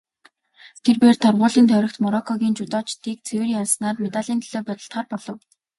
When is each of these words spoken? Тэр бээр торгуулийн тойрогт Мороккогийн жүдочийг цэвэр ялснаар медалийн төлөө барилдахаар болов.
Тэр 0.83 0.97
бээр 1.01 1.17
торгуулийн 1.23 1.67
тойрогт 1.69 1.97
Мороккогийн 2.03 2.57
жүдочийг 2.57 3.19
цэвэр 3.27 3.49
ялснаар 3.61 3.97
медалийн 4.03 4.39
төлөө 4.43 4.61
барилдахаар 4.67 5.07
болов. 5.13 5.39